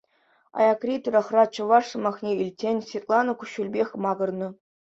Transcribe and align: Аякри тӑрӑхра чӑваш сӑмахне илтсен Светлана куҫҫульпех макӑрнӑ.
Аякри 0.59 0.95
тӑрӑхра 1.03 1.43
чӑваш 1.55 1.85
сӑмахне 1.91 2.31
илтсен 2.41 2.77
Светлана 2.89 3.33
куҫҫульпех 3.43 3.89
макӑрнӑ. 4.09 4.49